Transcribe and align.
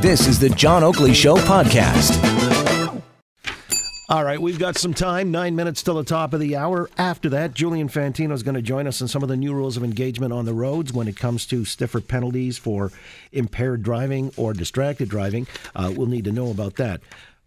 This 0.00 0.26
is 0.26 0.38
the 0.38 0.50
John 0.50 0.84
Oakley 0.84 1.14
Show 1.14 1.36
podcast. 1.36 2.22
All 4.08 4.22
right, 4.22 4.40
we've 4.40 4.58
got 4.58 4.76
some 4.76 4.94
time, 4.94 5.32
nine 5.32 5.56
minutes 5.56 5.82
till 5.82 5.94
the 5.94 6.04
top 6.04 6.32
of 6.32 6.38
the 6.38 6.54
hour. 6.54 6.88
After 6.96 7.28
that, 7.30 7.54
Julian 7.54 7.88
Fantino 7.88 8.32
is 8.32 8.44
going 8.44 8.54
to 8.54 8.62
join 8.62 8.86
us 8.86 9.02
on 9.02 9.08
some 9.08 9.24
of 9.24 9.28
the 9.28 9.36
new 9.36 9.52
rules 9.52 9.76
of 9.76 9.82
engagement 9.82 10.32
on 10.32 10.44
the 10.44 10.54
roads 10.54 10.92
when 10.92 11.08
it 11.08 11.16
comes 11.16 11.44
to 11.46 11.64
stiffer 11.64 12.00
penalties 12.00 12.56
for 12.56 12.92
impaired 13.32 13.82
driving 13.82 14.30
or 14.36 14.52
distracted 14.52 15.08
driving. 15.08 15.48
Uh, 15.74 15.92
we'll 15.96 16.06
need 16.06 16.24
to 16.24 16.32
know 16.32 16.52
about 16.52 16.76
that. 16.76 17.00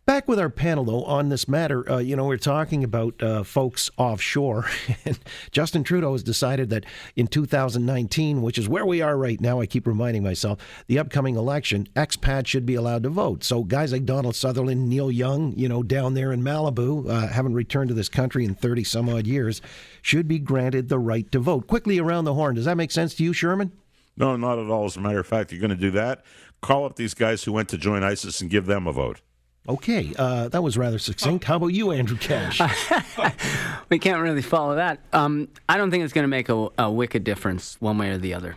Back 0.09 0.27
with 0.27 0.39
our 0.39 0.49
panel, 0.49 0.85
though, 0.85 1.03
on 1.03 1.29
this 1.29 1.47
matter, 1.47 1.87
uh, 1.87 1.99
you 1.99 2.15
know, 2.15 2.25
we're 2.25 2.37
talking 2.37 2.83
about 2.83 3.21
uh, 3.21 3.43
folks 3.43 3.91
offshore. 3.95 4.65
and 5.05 5.19
Justin 5.51 5.83
Trudeau 5.83 6.13
has 6.13 6.23
decided 6.23 6.71
that 6.71 6.87
in 7.15 7.27
2019, 7.27 8.41
which 8.41 8.57
is 8.57 8.67
where 8.67 8.87
we 8.87 9.03
are 9.03 9.15
right 9.15 9.39
now, 9.39 9.61
I 9.61 9.67
keep 9.67 9.85
reminding 9.85 10.23
myself, 10.23 10.57
the 10.87 10.97
upcoming 10.97 11.35
election, 11.35 11.87
expats 11.95 12.47
should 12.47 12.65
be 12.65 12.73
allowed 12.73 13.03
to 13.03 13.09
vote. 13.09 13.43
So 13.43 13.63
guys 13.63 13.91
like 13.91 14.05
Donald 14.05 14.35
Sutherland, 14.35 14.89
Neil 14.89 15.11
Young, 15.11 15.53
you 15.55 15.69
know, 15.69 15.83
down 15.83 16.15
there 16.15 16.33
in 16.33 16.41
Malibu, 16.41 17.07
uh, 17.07 17.27
haven't 17.27 17.53
returned 17.53 17.89
to 17.89 17.93
this 17.93 18.09
country 18.09 18.45
in 18.45 18.55
30 18.55 18.83
some 18.85 19.09
odd 19.09 19.27
years, 19.27 19.61
should 20.01 20.27
be 20.27 20.39
granted 20.39 20.89
the 20.89 20.97
right 20.97 21.31
to 21.31 21.37
vote. 21.37 21.67
Quickly 21.67 21.99
around 21.99 22.25
the 22.25 22.33
horn, 22.33 22.55
does 22.55 22.65
that 22.65 22.77
make 22.77 22.89
sense 22.89 23.13
to 23.13 23.23
you, 23.23 23.31
Shurman? 23.31 23.69
No, 24.17 24.35
not 24.35 24.57
at 24.57 24.71
all. 24.71 24.85
As 24.85 24.97
a 24.97 25.01
matter 25.01 25.19
of 25.19 25.27
fact, 25.27 25.51
you're 25.51 25.61
going 25.61 25.69
to 25.69 25.75
do 25.75 25.91
that. 25.91 26.25
Call 26.61 26.85
up 26.85 26.95
these 26.95 27.13
guys 27.13 27.43
who 27.43 27.53
went 27.53 27.69
to 27.69 27.77
join 27.77 28.03
ISIS 28.03 28.41
and 28.41 28.49
give 28.49 28.65
them 28.65 28.87
a 28.87 28.91
vote. 28.91 29.21
Okay, 29.67 30.13
uh, 30.17 30.49
that 30.49 30.63
was 30.63 30.77
rather 30.77 30.97
succinct. 30.97 31.43
How 31.43 31.57
about 31.57 31.67
you, 31.67 31.91
Andrew 31.91 32.17
Cash? 32.17 32.59
we 33.89 33.99
can't 33.99 34.21
really 34.21 34.41
follow 34.41 34.75
that. 34.75 34.99
Um, 35.13 35.49
I 35.67 35.77
don't 35.77 35.91
think 35.91 36.03
it's 36.03 36.13
going 36.13 36.23
to 36.23 36.29
make 36.29 36.49
a, 36.49 36.69
a, 36.77 36.91
wicked 36.91 37.23
difference 37.23 37.77
one 37.79 37.97
way 37.97 38.09
or 38.09 38.17
the 38.17 38.33
other. 38.33 38.55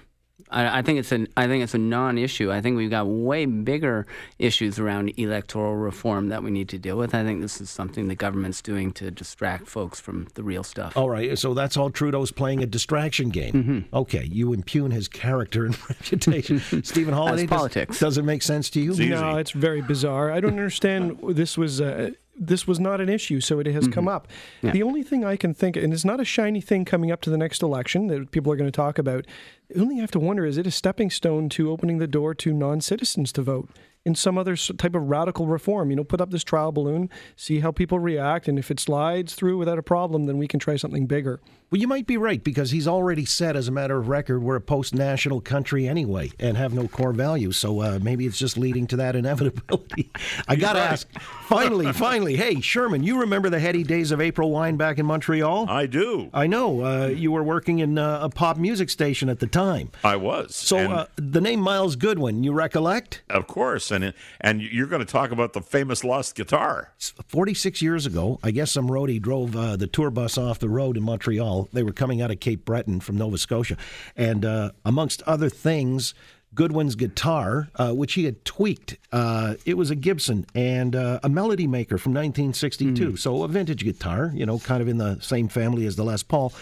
I, 0.53 0.79
I 0.79 0.83
think 0.83 0.99
it's 0.99 1.13
an 1.13 1.29
I 1.37 1.47
think 1.47 1.65
it's 1.65 1.75
a 1.75 1.79
non-issue. 1.79 2.53
I 2.53 2.61
think 2.61 2.77
we've 2.77 2.91
got 2.91 3.07
way 3.07 3.47
bigger 3.47 4.07
issues 4.39 4.79
around 4.79 5.13
electoral 5.17 5.77
reform 5.77 6.29
that 6.29 6.43
we 6.43 6.51
need 6.51 6.69
to 6.71 6.79
deal 6.79 6.97
with. 6.97 7.15
I 7.15 7.25
think 7.25 7.41
this 7.41 7.61
is 7.61 7.71
something 7.71 8.09
the 8.09 8.15
government's 8.15 8.63
doing 8.63 8.93
to 8.93 9.11
distract 9.11 9.67
folks 9.67 10.01
from 10.01 10.29
the 10.35 10.43
real 10.43 10.63
stuff. 10.63 10.97
All 10.97 11.11
right, 11.11 11.39
so 11.39 11.55
that's 11.55 11.77
all 11.77 11.91
Trudeau's 11.91 12.33
playing 12.33 12.63
a 12.63 12.67
distraction 12.67 13.31
game. 13.31 13.53
Mm-hmm. 13.53 13.97
Okay, 13.97 14.25
you 14.25 14.53
impugn 14.53 14.91
his 14.91 15.09
character 15.09 15.65
and 15.65 15.77
reputation. 15.89 16.61
Stephen 16.85 17.15
Holyday, 17.15 17.37
That's 17.37 17.51
politics. 17.51 17.99
Does, 17.99 18.15
does, 18.15 18.19
it 18.19 18.25
make 18.25 18.43
sense 18.43 18.71
to 18.71 18.81
you? 18.81 18.93
It's. 18.93 19.01
No, 19.01 19.37
it's 19.37 19.51
very 19.51 19.81
bizarre. 19.81 20.31
I 20.31 20.41
don't 20.41 20.51
understand. 20.59 21.19
this 21.31 21.57
was. 21.57 21.81
Uh, 21.81 22.11
this 22.35 22.67
was 22.67 22.81
not 22.81 23.01
an 23.01 23.09
issue, 23.09 23.41
so 23.41 23.61
it 23.61 23.67
has 23.67 23.85
mm-hmm. 23.85 23.93
come 23.93 24.09
up. 24.09 24.29
Yeah. 24.63 24.73
The 24.73 24.83
only 24.83 25.03
thing 25.03 25.25
I 25.25 25.37
can 25.37 25.55
think, 25.55 25.77
and 25.77 25.93
it's 25.93 26.05
not 26.05 26.21
a 26.21 26.25
shiny 26.25 26.61
thing 26.61 26.85
coming 26.85 27.11
up 27.11 27.21
to 27.23 27.31
the 27.31 27.37
next 27.37 27.63
election 27.63 28.07
that 28.09 28.31
people 28.31 28.53
are 28.53 28.57
going 28.57 28.71
to 28.71 28.77
talk 28.77 28.99
about, 28.99 29.27
the 29.69 29.81
only 29.81 29.95
thing 29.95 29.99
I 29.99 30.03
have 30.03 30.11
to 30.13 30.19
wonder 30.19 30.45
is 30.47 30.59
it 30.59 30.67
a 30.67 30.71
stepping 30.71 31.11
stone 31.11 31.49
to 31.51 31.71
opening 31.71 31.99
the 31.99 32.07
door 32.07 32.35
to 32.37 32.53
non 32.53 32.81
citizens 32.81 33.33
to 33.33 33.43
vote? 33.43 33.69
In 34.05 34.15
some 34.15 34.37
other 34.37 34.57
type 34.57 34.95
of 34.95 35.09
radical 35.09 35.47
reform. 35.47 35.91
You 35.91 35.97
know, 35.97 36.05
put 36.05 36.21
up 36.21 36.31
this 36.31 36.45
trial 36.45 36.73
balloon, 36.73 37.09
see 37.37 37.61
how 37.61 37.71
people 37.71 37.99
react, 37.99 38.49
and 38.49 38.59
if 38.59 38.71
it 38.71 38.81
slides 38.81 39.35
through 39.35 39.59
without 39.59 39.79
a 39.79 39.83
problem, 39.83 40.25
then 40.25 40.39
we 40.39 40.49
can 40.49 40.59
try 40.59 40.77
something 40.77 41.07
bigger. 41.07 41.41
Well, 41.73 41.81
you 41.81 41.89
might 41.89 42.07
be 42.07 42.19
right 42.19 42.45
because 42.45 42.71
he's 42.71 42.87
already 42.87 43.25
said, 43.25 43.57
as 43.57 43.67
a 43.67 43.71
matter 43.71 43.97
of 43.97 44.11
record, 44.11 44.43
we're 44.43 44.57
a 44.57 44.61
post-national 44.61 45.41
country 45.41 45.89
anyway 45.89 46.31
and 46.39 46.55
have 46.59 46.75
no 46.75 46.87
core 46.87 47.15
values. 47.15 47.57
So 47.57 47.81
uh, 47.81 47.99
maybe 48.03 48.27
it's 48.27 48.37
just 48.37 48.59
leading 48.59 48.87
to 48.89 48.97
that 48.97 49.17
inevitability. 49.23 50.11
I 50.47 50.57
got 50.57 50.75
to 50.75 50.81
right. 50.81 50.93
ask, 50.93 51.11
finally, 51.45 51.91
finally, 51.95 52.37
hey 52.37 52.57
Shurman, 52.57 53.03
you 53.03 53.21
remember 53.21 53.49
the 53.49 53.59
heady 53.59 53.85
days 53.85 54.11
of 54.11 54.21
April 54.21 54.51
Wine 54.51 54.77
back 54.77 54.99
in 54.99 55.07
Montreal? 55.07 55.65
I 55.71 55.87
do. 55.87 56.29
I 56.35 56.47
know. 56.47 56.85
Uh, 56.85 57.07
you 57.07 57.33
were 57.33 57.43
working 57.43 57.79
in 57.79 57.97
uh, 57.97 58.19
a 58.21 58.29
pop 58.29 58.59
music 58.59 58.91
station 58.91 59.31
at 59.31 59.39
the 59.39 59.47
time. 59.47 59.91
I 60.05 60.17
was. 60.17 60.55
So 60.55 60.77
uh, 60.77 61.07
the 61.17 61.41
name 61.41 61.61
Myles 61.61 61.97
Goodwyn, 61.97 62.45
you 62.45 62.53
recollect? 62.53 63.23
Of 63.31 63.47
course, 63.47 63.91
and 63.93 64.15
and 64.41 64.63
you're 64.63 64.87
going 64.87 65.05
to 65.05 65.11
talk 65.11 65.31
about 65.31 65.53
the 65.53 65.61
famous 65.61 66.05
lost 66.05 66.35
guitar. 66.35 66.93
46 67.29 67.83
years 67.83 68.07
ago, 68.07 68.39
I 68.43 68.51
guess 68.51 68.73
some 68.73 68.89
roadie 68.89 69.21
drove 69.21 69.57
uh, 69.57 69.77
the 69.77 69.87
tour 69.87 70.11
bus 70.11 70.39
off 70.39 70.59
the 70.59 70.69
road 70.69 70.97
in 70.97 71.03
Montreal 71.03 71.69
they 71.73 71.83
were 71.83 71.93
coming 71.93 72.23
out 72.23 72.31
of 72.31 72.41
Cape 72.41 72.65
Breton 72.65 73.01
from 73.01 73.17
Nova 73.17 73.39
Scotia. 73.39 73.77
And 74.17 74.45
uh, 74.45 74.73
amongst 74.85 75.23
other 75.23 75.49
things, 75.49 76.15
Goodwyn's 76.55 76.97
guitar, 76.97 77.69
uh, 77.77 77.93
which 77.93 78.13
he 78.13 78.25
had 78.25 78.45
tweaked. 78.45 78.99
Uh, 79.11 79.55
it 79.65 79.75
was 79.75 79.91
a 79.91 79.95
Gibson 79.95 80.47
and 80.55 80.95
uh, 80.95 81.21
a 81.23 81.29
Melody 81.29 81.67
Maker 81.67 81.97
from 81.97 82.13
1962. 82.13 83.13
Mm. 83.13 83.19
So 83.19 83.43
a 83.43 83.49
vintage 83.49 83.85
guitar, 83.85 84.31
you 84.35 84.45
know, 84.45 84.59
kind 84.59 84.83
of 84.83 84.89
in 84.89 84.99
the 84.99 85.19
same 85.21 85.49
family 85.49 85.87
as 85.87 85.97
the 85.97 86.05
Les 86.05 86.23
Paul. 86.23 86.53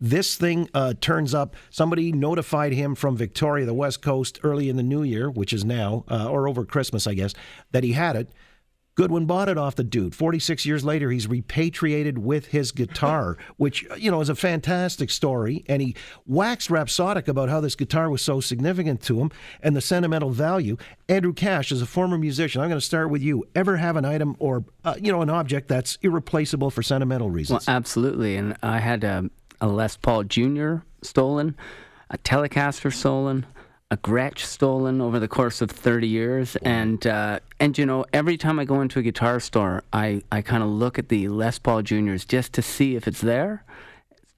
This 0.00 0.36
thing 0.36 0.68
uh, 0.74 0.94
turns 1.00 1.34
up. 1.34 1.56
Somebody 1.70 2.12
notified 2.12 2.72
him 2.72 2.94
from 2.94 3.16
Victoria, 3.16 3.64
the 3.64 3.74
West 3.74 4.02
Coast, 4.02 4.38
early 4.42 4.68
in 4.68 4.76
the 4.76 4.82
new 4.82 5.02
year, 5.02 5.30
which 5.30 5.52
is 5.52 5.64
now, 5.64 6.04
uh, 6.10 6.28
or 6.28 6.48
over 6.48 6.64
Christmas, 6.64 7.06
I 7.06 7.14
guess, 7.14 7.34
that 7.72 7.82
he 7.82 7.92
had 7.92 8.16
it. 8.16 8.30
Goodwyn 8.96 9.26
bought 9.26 9.50
it 9.50 9.58
off 9.58 9.74
the 9.74 9.84
dude. 9.84 10.14
46 10.14 10.64
years 10.64 10.82
later, 10.82 11.10
he's 11.10 11.26
repatriated 11.26 12.16
with 12.16 12.46
his 12.46 12.72
guitar, 12.72 13.36
which, 13.58 13.86
you 13.98 14.10
know, 14.10 14.22
is 14.22 14.30
a 14.30 14.34
fantastic 14.34 15.10
story. 15.10 15.64
And 15.68 15.82
he 15.82 15.94
waxed 16.24 16.70
rhapsodic 16.70 17.28
about 17.28 17.50
how 17.50 17.60
this 17.60 17.74
guitar 17.74 18.08
was 18.08 18.22
so 18.22 18.40
significant 18.40 19.02
to 19.02 19.20
him 19.20 19.30
and 19.62 19.76
the 19.76 19.82
sentimental 19.82 20.30
value. 20.30 20.78
Andrew 21.10 21.34
Cash, 21.34 21.72
as 21.72 21.82
a 21.82 21.86
former 21.86 22.16
musician, 22.16 22.62
I'm 22.62 22.68
going 22.68 22.80
to 22.80 22.84
start 22.86 23.10
with 23.10 23.22
you. 23.22 23.44
Ever 23.54 23.76
have 23.76 23.96
an 23.96 24.06
item 24.06 24.34
or, 24.38 24.64
uh, 24.82 24.94
you 24.98 25.12
know, 25.12 25.20
an 25.20 25.30
object 25.30 25.68
that's 25.68 25.98
irreplaceable 26.00 26.70
for 26.70 26.82
sentimental 26.82 27.30
reasons? 27.30 27.66
Well, 27.66 27.76
absolutely. 27.76 28.36
And 28.36 28.56
I 28.62 28.78
had 28.78 29.04
a, 29.04 29.28
a 29.60 29.68
Les 29.68 29.96
Paul 29.96 30.24
Jr. 30.24 30.76
stolen, 31.02 31.56
a 32.10 32.18
Telecaster 32.18 32.92
stolen, 32.92 33.46
a 33.90 33.96
Gretsch 33.96 34.40
stolen 34.40 35.00
over 35.00 35.18
the 35.18 35.28
course 35.28 35.60
of 35.60 35.70
30 35.70 36.08
years. 36.08 36.56
And, 36.56 37.06
uh, 37.06 37.40
and 37.60 37.76
you 37.78 37.86
know, 37.86 38.04
every 38.12 38.36
time 38.36 38.58
I 38.58 38.64
go 38.64 38.80
into 38.80 38.98
a 38.98 39.02
guitar 39.02 39.38
store, 39.40 39.84
I, 39.92 40.22
I 40.32 40.42
kind 40.42 40.62
of 40.62 40.68
look 40.68 40.98
at 40.98 41.08
the 41.08 41.28
Les 41.28 41.58
Paul 41.58 41.82
Juniors 41.82 42.24
just 42.24 42.52
to 42.54 42.62
see 42.62 42.96
if 42.96 43.06
it's 43.06 43.20
there. 43.20 43.64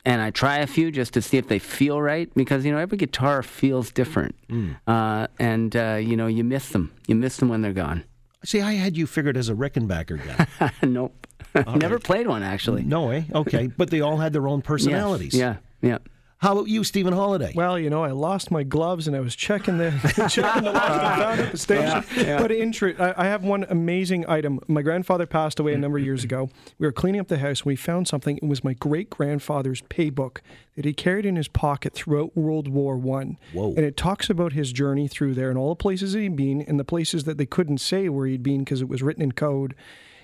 And 0.05 0.23
I 0.23 0.31
try 0.31 0.59
a 0.59 0.67
few 0.67 0.91
just 0.91 1.13
to 1.15 1.23
see 1.23 1.37
if 1.37 1.49
they 1.49 1.59
feel 1.59 2.01
right 2.01 2.33
because, 2.35 2.65
you 2.65 2.73
know, 2.73 2.79
every 2.79 2.97
guitar 2.97 3.43
feels 3.43 3.91
different. 3.91 4.35
Mm. 4.49 4.77
Uh, 4.87 5.27
and, 5.39 5.75
uh, 5.77 5.99
you 6.01 6.17
know, 6.17 6.27
you 6.27 6.45
miss 6.45 6.71
them. 6.71 6.93
You 7.07 7.15
miss 7.15 7.37
them 7.39 7.49
when 7.49 7.61
they're 7.63 7.73
gone. 7.73 8.05
See, 8.45 8.61
I 8.61 8.75
had 8.75 8.97
you 8.97 9.07
figured 9.07 9.37
as 9.37 9.49
a 9.49 9.55
Rickenbacker 9.55 10.49
guy. 10.59 10.71
nope. 10.87 11.27
Never 11.77 11.97
right. 11.97 12.05
played 12.05 12.27
one, 12.27 12.43
actually. 12.43 12.83
No 12.83 13.07
way. 13.07 13.27
Okay. 13.35 13.67
but 13.77 13.91
they 13.91 14.01
all 14.01 14.19
had 14.19 14.33
their 14.33 14.49
own 14.49 14.63
personalities. 14.63 15.35
Yes. 15.35 15.59
Yeah. 15.83 15.91
Yeah. 15.91 15.99
How 16.41 16.53
about 16.53 16.69
you, 16.69 16.85
Stephen 16.85 17.15
Holyday? 17.15 17.53
Well, 17.57 17.77
you 17.81 17.91
know, 17.91 18.05
I 18.05 18.13
lost 18.13 18.53
my 18.53 18.63
gloves 18.63 19.09
and 19.09 19.17
I 19.17 19.21
was 19.21 19.35
checking 19.35 19.79
the 19.79 19.91
checking 20.31 20.63
the 20.63 20.71
lock 20.71 20.85
I 20.85 21.17
found 21.17 21.41
at 21.41 21.51
the 21.51 21.59
station. 21.59 22.05
Yeah, 22.17 22.23
yeah. 22.23 22.41
But 22.41 22.53
in 22.53 22.71
truth, 22.71 23.01
I, 23.01 23.13
I, 23.17 23.25
have 23.25 23.43
one 23.43 23.67
amazing 23.69 24.25
item. 24.29 24.61
My 24.69 24.83
grandfather 24.83 25.27
passed 25.27 25.59
away 25.59 25.75
a 25.75 25.79
number 25.79 25.99
of 25.99 26.05
years 26.05 26.23
ago. 26.23 26.49
We 26.79 26.87
were 26.87 26.93
cleaning 26.93 27.21
up 27.21 27.27
the 27.27 27.39
house 27.39 27.63
and 27.63 27.67
we 27.67 27.75
found 27.75 28.07
something. 28.07 28.37
It 28.37 28.47
was 28.47 28.63
my 28.63 28.75
great 28.75 29.11
grandfather's 29.11 29.83
paybook 29.83 30.39
that 30.77 30.85
he 30.85 30.93
carried 30.93 31.27
in 31.27 31.35
his 31.35 31.49
pocket 31.49 31.93
throughout 31.93 32.37
World 32.37 32.69
War 32.69 32.97
One. 32.97 33.37
Whoa! 33.53 33.71
And 33.71 33.81
it 33.81 33.97
talks 33.97 34.31
about 34.31 34.53
his 34.53 34.73
journey 34.73 35.09
through 35.09 35.35
there 35.35 35.51
and 35.51 35.59
all 35.59 35.71
the 35.71 35.77
places 35.77 36.13
that 36.13 36.21
he'd 36.21 36.37
been 36.37 36.63
and 36.63 36.79
the 36.79 36.85
places 36.85 37.25
that 37.25 37.37
they 37.37 37.47
couldn't 37.47 37.79
say 37.79 38.09
where 38.09 38.29
he'd 38.29 38.45
been 38.45 38.61
because 38.61 38.81
it 38.81 38.89
was 38.89 39.03
written 39.03 39.25
in 39.25 39.33
code. 39.33 39.75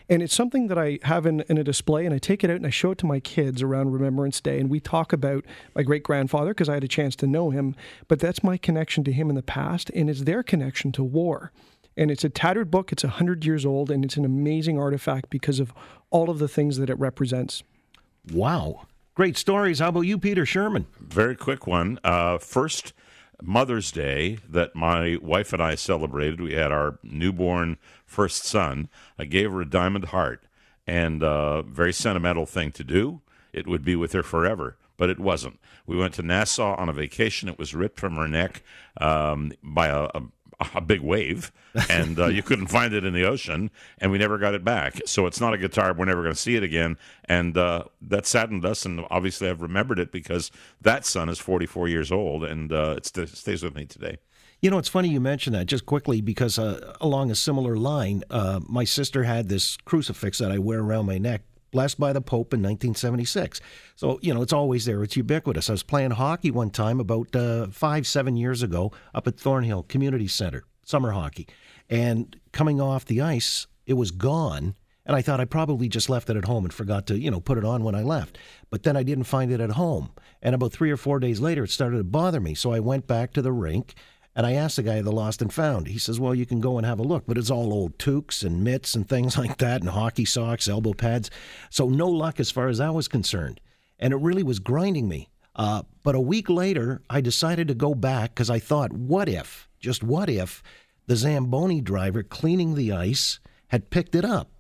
And 0.09 0.23
it's 0.23 0.35
something 0.35 0.67
that 0.69 0.79
I 0.79 0.99
have 1.05 1.25
in, 1.25 1.41
in 1.43 1.57
a 1.57 1.65
display, 1.65 2.05
and 2.05 2.15
I 2.15 2.19
take 2.19 2.45
it 2.45 2.51
out 2.51 2.57
and 2.57 2.67
I 2.67 2.71
show 2.71 2.91
it 2.91 2.99
to 2.99 3.07
my 3.07 3.21
kids 3.21 3.63
around 3.63 3.93
Remembrance 3.93 4.41
Day. 4.41 4.61
And 4.61 4.69
we 4.69 4.81
talk 4.81 5.13
about 5.13 5.45
my 5.75 5.83
great 5.83 6.03
grandfather 6.03 6.51
because 6.51 6.69
I 6.69 6.75
had 6.75 6.85
a 6.85 6.89
chance 6.89 7.17
to 7.17 7.27
know 7.27 7.51
him, 7.51 7.75
but 8.07 8.21
that's 8.21 8.45
my 8.45 8.59
connection 8.59 9.03
to 9.05 9.13
him 9.13 9.31
in 9.31 9.35
the 9.35 9.43
past, 9.43 9.91
and 9.91 10.11
it's 10.11 10.23
their 10.23 10.43
connection 10.43 10.93
to 10.93 11.03
war. 11.03 11.53
And 11.97 12.11
it's 12.11 12.25
a 12.25 12.29
tattered 12.29 12.71
book, 12.71 12.93
it's 12.93 13.05
100 13.05 13.45
years 13.45 13.65
old, 13.65 13.91
and 13.91 14.05
it's 14.05 14.17
an 14.17 14.25
amazing 14.25 14.79
artifact 14.79 15.31
because 15.31 15.61
of 15.61 15.73
all 16.11 16.29
of 16.29 16.39
the 16.39 16.49
things 16.49 16.77
that 16.79 16.91
it 16.91 16.99
represents. 16.99 17.63
Wow. 18.33 18.87
Great 19.15 19.39
stories. 19.39 19.79
How 19.79 19.89
about 19.89 20.03
you, 20.03 20.19
Peter 20.19 20.45
Shurman? 20.45 20.87
Very 20.99 21.37
quick 21.37 21.67
one. 21.67 22.01
Uh, 22.03 22.39
first 22.39 22.93
Mother's 23.43 23.91
Day 23.93 24.39
that 24.49 24.75
my 24.75 25.19
wife 25.21 25.53
and 25.53 25.63
I 25.63 25.75
celebrated, 25.75 26.41
we 26.41 26.55
had 26.55 26.73
our 26.73 26.99
newborn 27.03 27.79
first 28.07 28.45
son. 28.45 28.89
I 29.19 29.25
gave 29.25 29.51
her 29.53 29.61
a 29.61 29.69
diamond 29.69 30.07
heart, 30.07 30.45
and 30.87 31.23
a 31.23 31.63
very 31.63 31.93
sentimental 31.93 32.47
thing 32.47 32.73
to 32.73 32.85
do. 32.85 33.21
It 33.53 33.67
would 33.67 33.85
be 33.85 33.97
with 33.97 34.13
her 34.13 34.23
forever, 34.23 34.77
but 34.97 35.11
it 35.11 35.21
wasn't. 35.21 35.61
We 35.87 35.97
went 35.97 36.15
to 36.15 36.23
Nassau 36.23 36.75
on 36.77 36.89
a 36.89 36.93
vacation. 36.93 37.49
It 37.49 37.59
was 37.59 37.75
ripped 37.75 38.01
from 38.01 38.17
her 38.17 38.29
neck 38.29 38.63
um, 39.01 39.53
by 39.63 39.89
a, 39.89 40.05
a, 40.15 40.23
a 40.75 40.81
big 40.81 41.01
wave, 41.01 41.53
and 41.89 42.19
uh, 42.19 42.27
you 42.27 42.43
couldn't 42.49 42.69
find 42.69 42.95
it 42.95 43.05
in 43.05 43.15
the 43.15 43.25
ocean, 43.25 43.71
and 43.99 44.11
we 44.11 44.19
never 44.19 44.39
got 44.39 44.55
it 44.55 44.65
back. 44.65 45.01
So 45.07 45.27
it's 45.27 45.41
not 45.41 45.55
a 45.55 45.59
guitar. 45.59 45.93
We're 45.93 46.05
never 46.05 46.23
going 46.23 46.35
to 46.35 46.41
see 46.41 46.57
it 46.57 46.63
again, 46.63 46.97
and 47.25 47.57
uh, 47.57 47.85
that 48.03 48.27
saddened 48.27 48.65
us. 48.65 48.85
And 48.85 49.05
obviously, 49.11 49.49
I've 49.49 49.63
remembered 49.63 49.99
it 49.99 50.13
because 50.13 50.51
that 50.81 51.05
son 51.05 51.29
is 51.29 51.39
44 51.39 51.89
years 51.89 52.13
old, 52.13 52.45
and 52.45 52.73
uh, 52.73 52.95
it 52.99 53.07
st- 53.07 53.29
stays 53.29 53.63
with 53.63 53.75
me 53.75 53.87
today. 53.87 54.19
You 54.61 54.71
know, 54.71 54.79
it's 54.79 54.89
funny 54.89 55.09
you 55.09 55.21
mentioned 55.21 55.55
that 55.57 55.67
just 55.67 55.85
quickly 55.85 56.23
because 56.23 56.59
uh, 56.59 56.95
along 57.01 57.31
a 57.31 57.35
similar 57.35 57.77
line, 57.77 58.23
uh, 58.31 58.61
my 58.67 58.85
sister 58.85 59.25
had 59.25 59.49
this 59.49 59.77
crucifix 59.85 60.39
that 60.39 60.51
I 60.51 60.59
wear 60.59 60.81
around 60.81 61.07
my 61.07 61.19
neck 61.19 61.43
blessed 61.75 61.99
by 61.99 62.13
the 62.13 62.21
Pope 62.21 62.55
in 62.55 62.61
1976. 62.61 63.61
So, 63.97 64.21
you 64.23 64.33
know, 64.33 64.43
it's 64.43 64.53
always 64.53 64.85
there. 64.85 65.03
It's 65.03 65.17
ubiquitous. 65.17 65.69
I 65.69 65.73
was 65.73 65.83
playing 65.83 66.13
hockey 66.13 66.53
one 66.53 66.71
time 66.71 67.01
about 67.01 67.35
uh, 67.35 67.67
five, 67.67 68.07
seven 68.07 68.37
years 68.37 68.63
ago 68.63 68.93
up 69.13 69.27
at 69.27 69.39
Thornhill 69.39 69.83
Community 69.83 70.29
Center. 70.29 70.63
summer 70.85 71.11
hockey. 71.11 71.49
And 71.91 72.41
coming 72.53 72.81
off 72.81 73.05
the 73.05 73.21
ice, 73.21 73.67
it 73.87 73.95
was 73.95 74.13
gone. 74.13 74.77
And 75.05 75.17
I 75.17 75.21
thought 75.21 75.41
I 75.41 75.47
probably 75.47 75.89
just 75.89 76.09
left 76.09 76.31
it 76.31 76.37
at 76.37 76.45
home 76.45 76.65
and 76.65 76.73
forgot 76.73 77.09
to, 77.09 77.19
you 77.19 77.31
know, 77.31 77.41
put 77.41 77.59
it 77.59 77.65
on 77.65 77.83
when 77.83 77.97
I 77.97 78.03
left. 78.03 78.39
But 78.71 78.85
then 78.85 78.97
I 78.97 79.03
didn't 79.03 79.25
find 79.25 79.51
it 79.51 79.61
at 79.61 79.73
home. 79.73 80.13
And 80.41 80.55
about 80.55 80.73
three 80.73 80.93
or 80.93 80.97
four 80.97 81.19
days 81.19 81.41
later, 81.41 81.65
it 81.65 81.71
started 81.71 81.99
to 81.99 82.05
bother 82.05 82.41
me. 82.41 82.55
So 82.55 82.73
I 82.73 82.79
went 82.79 83.09
back 83.09 83.33
to 83.33 83.43
the 83.43 83.53
rink 83.53 83.95
and 84.37 84.47
I 84.47 84.53
asked 84.53 84.77
the 84.77 84.83
guy 84.83 85.01
the 85.01 85.13
lost 85.13 85.43
and 85.43 85.53
found. 85.53 85.89
He 85.89 85.99
says, 85.99 86.19
Well, 86.21 86.35
you 86.35 86.47
can 86.47 86.61
go 86.61 86.77
and 86.77 86.87
have 86.87 86.99
a 86.99 87.05
look, 87.05 87.25
but 87.27 87.39
it's 87.39 87.51
all 87.51 87.73
old 87.73 87.99
toques 87.99 88.43
and 88.43 88.65
mitts 88.65 88.95
and 88.95 89.09
things 89.09 89.39
like 89.39 89.59
that, 89.59 89.81
and 89.81 89.91
hockey 89.91 90.25
socks, 90.25 90.69
elbow 90.69 90.93
pads. 90.93 91.31
So 91.71 91.89
no 91.89 92.09
luck 92.09 92.41
as 92.41 92.51
far 92.51 92.69
as 92.69 92.79
that 92.79 92.95
was 92.95 93.09
concerned. 93.09 93.61
And 93.99 94.13
it 94.13 94.19
really 94.19 94.43
was 94.43 94.59
grinding 94.59 95.09
me. 95.09 95.29
Uh, 95.57 95.83
but 96.03 96.17
a 96.17 96.21
week 96.21 96.51
later, 96.51 97.03
I 97.09 97.21
decided 97.21 97.69
to 97.69 97.75
go 97.75 97.95
back 97.95 98.35
because 98.35 98.51
I 98.51 98.59
thought, 98.59 98.93
what 98.93 99.29
if, 99.29 99.69
just 99.79 100.03
what 100.03 100.29
if, 100.29 100.63
the 101.07 101.15
Zamboni 101.15 101.81
driver 101.81 102.23
cleaning 102.25 102.75
the 102.75 102.91
ice 102.91 103.39
had 103.69 103.91
picked 103.91 104.17
it 104.17 104.25
up? 104.25 104.51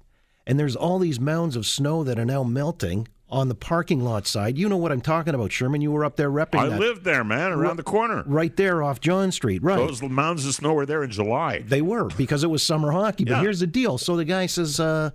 and 0.46 0.58
there's 0.58 0.76
all 0.76 0.98
these 0.98 1.20
mounds 1.20 1.56
of 1.56 1.66
snow 1.66 2.04
that 2.04 2.18
are 2.18 2.24
now 2.24 2.42
melting 2.42 3.08
on 3.28 3.48
the 3.48 3.54
parking 3.54 4.04
lot 4.04 4.26
side. 4.26 4.58
You 4.58 4.68
know 4.68 4.76
what 4.76 4.92
I'm 4.92 5.00
talking 5.00 5.34
about, 5.34 5.50
Shurman. 5.50 5.82
You 5.82 5.90
were 5.90 6.04
up 6.04 6.16
there 6.16 6.30
repping 6.30 6.60
I 6.60 6.68
that. 6.68 6.78
lived 6.78 7.04
there, 7.04 7.24
man, 7.24 7.52
around 7.52 7.76
the 7.76 7.82
corner. 7.82 8.22
Right 8.26 8.54
there 8.56 8.82
off 8.82 9.00
John 9.00 9.32
Street, 9.32 9.62
right. 9.62 9.76
Those 9.76 10.02
mounds 10.02 10.46
of 10.46 10.54
snow 10.54 10.74
were 10.74 10.86
there 10.86 11.02
in 11.02 11.10
July. 11.10 11.60
They 11.60 11.82
were 11.82 12.08
because 12.16 12.44
it 12.44 12.50
was 12.50 12.62
summer 12.62 12.92
hockey. 12.92 13.24
But 13.24 13.40
here's 13.40 13.60
the 13.60 13.66
deal. 13.66 13.98
So 13.98 14.16
the 14.16 14.24
guy 14.24 14.46
says, 14.46 14.78
uh, 14.78 15.10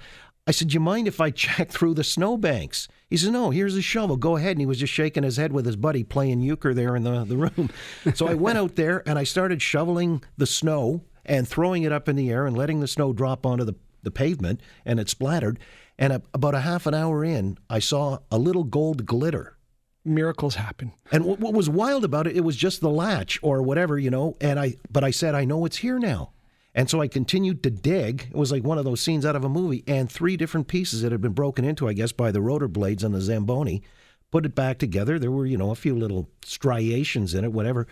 I 0.47 0.51
said, 0.51 0.73
you 0.73 0.79
mind 0.79 1.07
if 1.07 1.21
I 1.21 1.29
check 1.31 1.69
through 1.69 1.93
the 1.93 2.03
snowbanks? 2.03 2.87
He 3.09 3.17
says, 3.17 3.29
no, 3.29 3.51
here's 3.51 3.75
a 3.75 3.81
shovel. 3.81 4.17
Go 4.17 4.35
ahead. 4.35 4.51
And 4.51 4.59
he 4.59 4.65
was 4.65 4.79
just 4.79 4.93
shaking 4.93 5.23
his 5.23 5.37
head 5.37 5.51
with 5.51 5.65
his 5.65 5.75
buddy 5.75 6.03
playing 6.03 6.41
euchre 6.41 6.73
there 6.73 6.95
in 6.95 7.03
the, 7.03 7.23
the 7.23 7.37
room. 7.37 7.69
so 8.15 8.27
I 8.27 8.33
went 8.33 8.57
out 8.57 8.75
there 8.75 9.07
and 9.07 9.17
I 9.17 9.23
started 9.23 9.61
shoveling 9.61 10.23
the 10.37 10.45
snow 10.45 11.03
and 11.25 11.47
throwing 11.47 11.83
it 11.83 11.91
up 11.91 12.09
in 12.09 12.15
the 12.15 12.29
air 12.31 12.45
and 12.45 12.57
letting 12.57 12.79
the 12.79 12.87
snow 12.87 13.13
drop 13.13 13.45
onto 13.45 13.63
the, 13.63 13.75
the 14.03 14.11
pavement 14.11 14.61
and 14.85 14.99
it 14.99 15.09
splattered. 15.09 15.59
And 15.99 16.13
a, 16.13 16.21
about 16.33 16.55
a 16.55 16.61
half 16.61 16.87
an 16.87 16.93
hour 16.93 17.25
in, 17.25 17.57
I 17.69 17.79
saw 17.79 18.19
a 18.31 18.39
little 18.39 18.63
gold 18.63 19.05
glitter. 19.05 19.57
Miracles 20.05 20.55
happen. 20.55 20.93
And 21.11 21.25
what, 21.25 21.39
what 21.39 21.53
was 21.53 21.69
wild 21.69 22.05
about 22.05 22.25
it, 22.25 22.37
it 22.37 22.43
was 22.43 22.55
just 22.55 22.79
the 22.79 22.89
latch 22.89 23.37
or 23.43 23.61
whatever, 23.61 23.99
you 23.99 24.09
know. 24.09 24.37
And 24.39 24.57
I, 24.57 24.75
but 24.89 25.03
I 25.03 25.11
said, 25.11 25.35
I 25.35 25.43
know 25.43 25.65
it's 25.65 25.77
here 25.77 25.99
now. 25.99 26.31
And 26.73 26.89
so 26.89 27.01
I 27.01 27.09
continued 27.09 27.61
to 27.63 27.69
dig. 27.69 28.29
It 28.31 28.37
was 28.37 28.51
like 28.51 28.63
one 28.63 28.77
of 28.77 28.85
those 28.85 29.01
scenes 29.01 29.25
out 29.25 29.35
of 29.35 29.43
a 29.43 29.49
movie. 29.49 29.83
And 29.87 30.09
three 30.09 30.37
different 30.37 30.69
pieces 30.69 31.01
that 31.01 31.11
had 31.11 31.21
been 31.21 31.33
broken 31.33 31.65
into, 31.65 31.89
I 31.89 31.93
guess, 31.93 32.13
by 32.13 32.31
the 32.31 32.41
rotor 32.41 32.69
blades 32.69 33.03
on 33.03 33.11
the 33.11 33.19
Zamboni, 33.19 33.83
put 34.31 34.45
it 34.45 34.55
back 34.55 34.77
together. 34.77 35.19
There 35.19 35.31
were, 35.31 35.45
you 35.45 35.57
know, 35.57 35.71
a 35.71 35.75
few 35.75 35.95
little 35.95 36.29
striations 36.45 37.33
in 37.33 37.43
it, 37.43 37.51
whatever. 37.51 37.87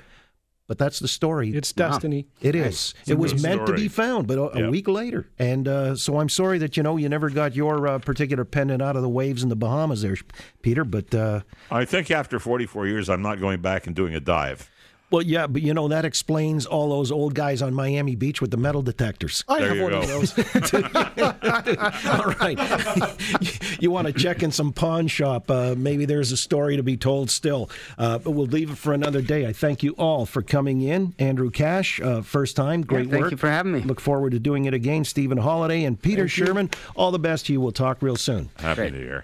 But 0.67 0.77
that's 0.77 0.99
the 0.99 1.07
story. 1.07 1.51
It's 1.55 1.71
destiny. 1.71 2.27
It 2.41 2.53
is. 2.53 2.93
a 3.07 3.11
It 3.11 3.17
was 3.17 3.33
good 3.33 3.41
meant 3.41 3.65
to 3.67 3.73
be 3.73 3.87
found, 3.87 4.27
but 4.27 4.37
a, 4.37 4.65
a 4.65 4.69
week 4.69 4.89
later. 4.89 5.29
And 5.39 5.65
uh, 5.65 5.95
so 5.95 6.19
I'm 6.19 6.27
sorry 6.27 6.57
that 6.57 6.75
you 6.75 6.83
know 6.83 6.97
you 6.97 7.07
never 7.07 7.29
got 7.29 7.55
your 7.55 7.87
uh, 7.87 7.99
particular 7.99 8.43
pendant 8.43 8.81
out 8.81 8.97
of 8.97 9.01
the 9.01 9.09
waves 9.09 9.43
in 9.43 9.49
the 9.49 9.55
Bahamas, 9.55 10.01
there, 10.01 10.17
Peter. 10.61 10.83
But 10.83 11.15
uh, 11.15 11.41
I 11.71 11.85
think 11.85 12.11
after 12.11 12.37
44 12.37 12.85
years, 12.85 13.09
I'm 13.09 13.21
not 13.21 13.39
going 13.39 13.61
back 13.61 13.87
and 13.87 13.95
doing 13.95 14.13
a 14.13 14.19
dive. 14.19 14.69
Well, 15.09 15.21
yeah, 15.21 15.48
but 15.48 15.62
you 15.62 15.74
know 15.74 15.88
that 15.88 16.04
explains 16.04 16.65
all 16.65 16.89
those 16.89 17.12
old 17.12 17.33
guys 17.33 17.62
on 17.62 17.74
Miami 17.74 18.15
Beach 18.15 18.42
with 18.42 18.51
the 18.51 18.57
metal 18.57 18.81
detectors. 18.81 19.44
I 19.48 19.59
There 19.59 19.68
have 19.69 19.77
you 19.77 19.83
one 19.83 19.94
of 19.94 20.07
those. 20.07 20.38
all 22.06 22.33
right, 22.42 23.80
you 23.80 23.89
want 23.89 24.07
to 24.07 24.13
check 24.13 24.44
in 24.44 24.51
some 24.51 24.74
pawn 24.74 25.07
shop? 25.07 25.50
Uh, 25.50 25.75
maybe 25.77 26.04
there's 26.06 26.33
a 26.33 26.38
story 26.38 26.75
to 26.75 26.83
be 26.83 26.98
told 26.98 27.30
still. 27.30 27.69
Uh, 27.98 28.18
but 28.18 28.31
we'll 28.31 28.48
leave 28.48 28.69
it 28.71 28.77
for 28.77 28.94
another 28.94 29.21
day. 29.21 29.48
I 29.48 29.54
thank 29.54 29.81
you 29.81 29.94
all 29.94 30.25
for 30.25 30.42
coming 30.42 30.81
in. 30.81 31.15
Andrew 31.19 31.51
Cash, 31.51 32.01
uh, 32.01 32.21
first 32.21 32.57
time, 32.57 32.81
great 32.81 33.10
thank 33.10 33.12
work. 33.13 33.21
Thank 33.21 33.31
you 33.31 33.38
for 33.38 33.50
having 33.50 33.71
me. 33.71 33.81
Look 33.81 34.01
forward 34.01 34.31
to 34.31 34.39
doing 34.39 34.65
it 34.65 34.74
again. 34.74 35.06
Stephen 35.06 35.38
Holyday 35.38 35.88
and 35.88 36.01
Peter 36.01 36.25
Shurman. 36.25 36.74
All 36.95 37.12
the 37.12 37.19
best 37.19 37.45
to 37.45 37.53
you. 37.53 37.62
We'll 37.62 37.71
talk 37.71 38.01
real 38.01 38.18
soon. 38.18 38.50
Happy 38.57 38.81
Great. 38.81 38.94
New 38.94 39.00
Year. 39.00 39.24